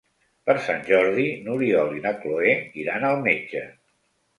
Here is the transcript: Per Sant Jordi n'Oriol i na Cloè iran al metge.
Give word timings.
Per 0.49 0.55
Sant 0.67 0.81
Jordi 0.87 1.27
n'Oriol 1.43 1.95
i 1.99 2.03
na 2.09 2.17
Cloè 2.25 2.59
iran 2.87 3.11
al 3.15 3.27
metge. 3.33 3.69